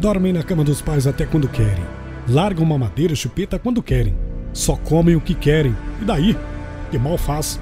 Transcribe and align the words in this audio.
Dormem 0.00 0.32
na 0.32 0.42
cama 0.42 0.64
dos 0.64 0.80
pais 0.80 1.06
até 1.06 1.26
quando 1.26 1.46
querem. 1.46 1.84
Largam 2.26 2.64
uma 2.64 2.78
madeira 2.78 3.14
chupeta 3.14 3.58
quando 3.58 3.82
querem. 3.82 4.16
Só 4.50 4.74
comem 4.74 5.14
o 5.14 5.20
que 5.20 5.34
querem. 5.34 5.76
E 6.00 6.04
daí? 6.06 6.34
Que 6.90 6.98
mal 6.98 7.18
faz? 7.18 7.60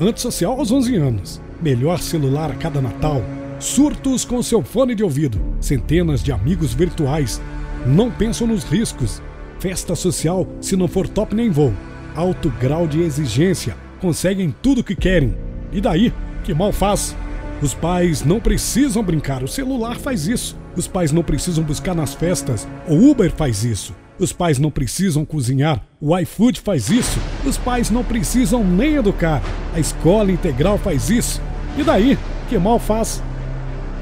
Antissocial 0.00 0.58
aos 0.58 0.72
11 0.72 0.96
anos. 0.96 1.42
Melhor 1.60 1.98
celular 1.98 2.50
a 2.50 2.54
cada 2.54 2.80
Natal. 2.80 3.22
Surtos 3.60 4.24
com 4.24 4.42
seu 4.42 4.62
fone 4.62 4.94
de 4.94 5.04
ouvido. 5.04 5.38
Centenas 5.60 6.22
de 6.22 6.32
amigos 6.32 6.72
virtuais. 6.72 7.38
Não 7.84 8.10
pensam 8.10 8.46
nos 8.46 8.64
riscos. 8.64 9.20
Festa 9.58 9.94
social, 9.94 10.46
se 10.62 10.76
não 10.76 10.88
for 10.88 11.06
top 11.06 11.34
nem 11.34 11.50
voo. 11.50 11.74
Alto 12.16 12.50
grau 12.58 12.86
de 12.88 13.02
exigência. 13.02 13.76
Conseguem 14.00 14.54
tudo 14.62 14.80
o 14.80 14.84
que 14.84 14.96
querem. 14.96 15.36
E 15.70 15.82
daí? 15.82 16.14
Que 16.44 16.54
mal 16.54 16.72
faz? 16.72 17.14
Os 17.60 17.74
pais 17.74 18.24
não 18.24 18.40
precisam 18.40 19.02
brincar, 19.02 19.42
o 19.42 19.48
celular 19.48 19.98
faz 19.98 20.26
isso. 20.26 20.63
Os 20.76 20.88
pais 20.88 21.12
não 21.12 21.22
precisam 21.22 21.62
buscar 21.62 21.94
nas 21.94 22.14
festas, 22.14 22.66
o 22.88 23.10
Uber 23.10 23.30
faz 23.30 23.64
isso. 23.64 23.94
Os 24.18 24.32
pais 24.32 24.58
não 24.58 24.70
precisam 24.70 25.24
cozinhar, 25.24 25.80
o 26.00 26.16
iFood 26.18 26.60
faz 26.60 26.90
isso. 26.90 27.18
Os 27.44 27.56
pais 27.56 27.90
não 27.90 28.02
precisam 28.02 28.64
nem 28.64 28.94
educar, 28.94 29.40
a 29.72 29.78
escola 29.78 30.32
integral 30.32 30.78
faz 30.78 31.10
isso. 31.10 31.40
E 31.76 31.82
daí? 31.82 32.18
Que 32.48 32.58
mal 32.58 32.78
faz? 32.78 33.22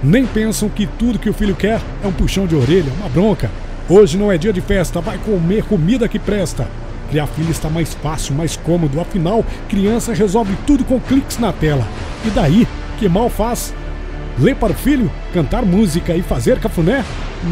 Nem 0.02 0.26
pensam 0.26 0.68
que 0.68 0.86
tudo 0.86 1.18
que 1.18 1.30
o 1.30 1.34
filho 1.34 1.54
quer 1.54 1.80
é 2.02 2.06
um 2.06 2.12
puxão 2.12 2.46
de 2.46 2.56
orelha, 2.56 2.92
uma 2.98 3.08
bronca. 3.08 3.50
Hoje 3.88 4.16
não 4.16 4.32
é 4.32 4.38
dia 4.38 4.52
de 4.52 4.60
festa, 4.60 5.00
vai 5.00 5.18
comer 5.18 5.64
comida 5.64 6.08
que 6.08 6.18
presta. 6.18 6.66
Criar 7.10 7.26
filho 7.26 7.50
está 7.50 7.68
mais 7.68 7.92
fácil, 7.92 8.34
mais 8.34 8.56
cômodo, 8.56 8.98
afinal, 8.98 9.44
criança 9.68 10.14
resolve 10.14 10.56
tudo 10.66 10.84
com 10.84 10.98
cliques 10.98 11.38
na 11.38 11.52
tela. 11.52 11.86
E 12.24 12.30
daí? 12.30 12.66
Que 12.98 13.08
mal 13.08 13.28
faz? 13.28 13.74
Ler 14.38 14.56
para 14.56 14.72
o 14.72 14.76
filho, 14.76 15.10
cantar 15.34 15.62
música 15.62 16.14
e 16.14 16.22
fazer 16.22 16.58
cafuné? 16.58 17.04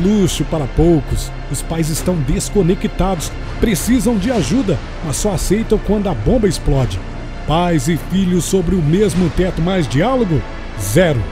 Luxo 0.03 0.45
para 0.45 0.65
poucos. 0.65 1.31
Os 1.51 1.61
pais 1.61 1.91
estão 1.91 2.15
desconectados, 2.15 3.31
precisam 3.61 4.17
de 4.17 4.31
ajuda, 4.31 4.79
mas 5.05 5.17
só 5.17 5.33
aceitam 5.33 5.79
quando 5.79 6.09
a 6.09 6.15
bomba 6.15 6.49
explode. 6.49 6.99
Pais 7.47 7.89
e 7.89 7.99
filhos 8.11 8.45
sobre 8.45 8.75
o 8.75 8.83
mesmo 8.83 9.29
teto, 9.31 9.61
mais 9.61 9.87
diálogo? 9.87 10.41
Zero. 10.81 11.23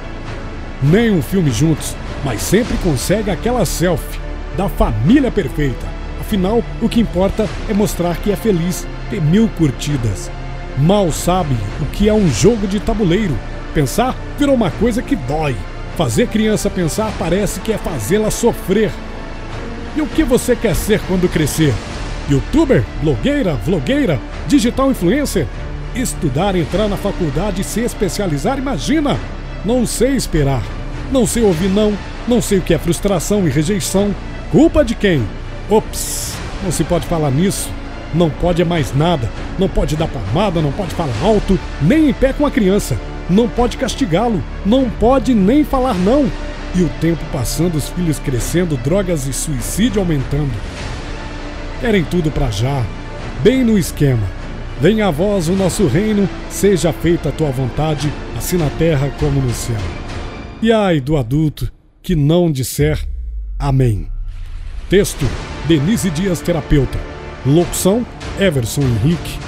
Nem 0.82 1.10
um 1.10 1.22
filme 1.22 1.50
juntos, 1.50 1.96
mas 2.24 2.42
sempre 2.42 2.76
consegue 2.78 3.30
aquela 3.30 3.64
selfie 3.64 4.20
da 4.56 4.68
família 4.68 5.30
perfeita. 5.30 5.86
Afinal, 6.20 6.62
o 6.82 6.88
que 6.88 7.00
importa 7.00 7.48
é 7.68 7.72
mostrar 7.72 8.16
que 8.18 8.30
é 8.30 8.36
feliz, 8.36 8.86
ter 9.08 9.20
mil 9.22 9.48
curtidas. 9.56 10.30
Mal 10.76 11.10
sabe 11.10 11.56
o 11.80 11.86
que 11.86 12.08
é 12.08 12.12
um 12.12 12.28
jogo 12.28 12.66
de 12.66 12.78
tabuleiro. 12.78 13.36
Pensar 13.74 14.16
virou 14.38 14.54
uma 14.54 14.70
coisa 14.70 15.02
que 15.02 15.14
dói. 15.14 15.56
Fazer 15.96 16.28
criança 16.28 16.70
pensar 16.70 17.12
parece 17.18 17.60
que 17.60 17.72
é 17.72 17.78
fazê-la 17.78 18.30
sofrer. 18.30 18.90
E 19.96 20.00
o 20.00 20.06
que 20.06 20.22
você 20.22 20.54
quer 20.54 20.74
ser 20.74 21.00
quando 21.08 21.28
crescer? 21.28 21.74
Youtuber? 22.30 22.84
Blogueira? 23.02 23.54
Vlogueira? 23.54 24.20
Digital 24.46 24.90
influencer? 24.90 25.46
Estudar, 25.94 26.54
entrar 26.54 26.88
na 26.88 26.96
faculdade 26.96 27.62
e 27.62 27.64
se 27.64 27.80
especializar? 27.80 28.58
Imagina! 28.58 29.18
Não 29.64 29.84
sei 29.86 30.14
esperar. 30.14 30.62
Não 31.10 31.26
sei 31.26 31.42
ouvir 31.42 31.68
não. 31.68 31.96
Não 32.28 32.40
sei 32.40 32.58
o 32.58 32.62
que 32.62 32.74
é 32.74 32.78
frustração 32.78 33.46
e 33.46 33.50
rejeição. 33.50 34.14
Culpa 34.52 34.84
de 34.84 34.94
quem? 34.94 35.26
Ops, 35.68 36.34
não 36.62 36.70
se 36.70 36.84
pode 36.84 37.06
falar 37.06 37.30
nisso. 37.30 37.68
Não 38.14 38.30
pode 38.30 38.62
é 38.62 38.64
mais 38.64 38.94
nada. 38.94 39.28
Não 39.58 39.68
pode 39.68 39.96
dar 39.96 40.08
palmada, 40.08 40.62
não 40.62 40.72
pode 40.72 40.94
falar 40.94 41.12
alto, 41.22 41.58
nem 41.82 42.08
em 42.08 42.12
pé 42.12 42.32
com 42.32 42.46
a 42.46 42.50
criança. 42.50 42.96
Não 43.28 43.48
pode 43.48 43.76
castigá-lo. 43.76 44.42
Não 44.64 44.88
pode 44.88 45.34
nem 45.34 45.64
falar 45.64 45.94
não. 45.94 46.30
E 46.74 46.82
o 46.82 46.88
tempo 47.00 47.24
passando, 47.32 47.76
os 47.76 47.88
filhos 47.88 48.18
crescendo, 48.18 48.76
drogas 48.76 49.26
e 49.26 49.32
suicídio 49.32 50.00
aumentando. 50.00 50.52
Querem 51.80 52.04
tudo 52.04 52.30
para 52.30 52.50
já, 52.50 52.84
bem 53.42 53.64
no 53.64 53.78
esquema. 53.78 54.26
Venha 54.80 55.08
a 55.08 55.10
vós 55.10 55.48
o 55.48 55.52
nosso 55.52 55.86
reino, 55.86 56.28
seja 56.50 56.92
feita 56.92 57.30
a 57.30 57.32
tua 57.32 57.50
vontade, 57.50 58.12
assim 58.36 58.56
na 58.56 58.70
terra 58.70 59.10
como 59.18 59.40
no 59.40 59.50
céu. 59.50 59.76
E 60.62 60.72
ai 60.72 61.00
do 61.00 61.16
adulto 61.16 61.70
que 62.02 62.14
não 62.14 62.50
disser 62.50 63.04
Amém. 63.58 64.08
Texto: 64.88 65.26
Denise 65.66 66.10
Dias, 66.10 66.40
terapeuta. 66.40 66.98
Locução: 67.44 68.06
Everson 68.38 68.82
Henrique. 68.82 69.47